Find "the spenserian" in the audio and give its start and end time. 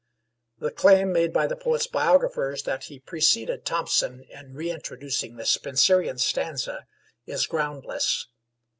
5.35-6.17